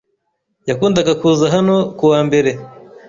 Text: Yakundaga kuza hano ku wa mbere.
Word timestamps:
Yakundaga 0.69 1.11
kuza 1.21 1.45
hano 1.55 1.75
ku 1.97 2.03
wa 2.11 2.19
mbere. 2.27 2.51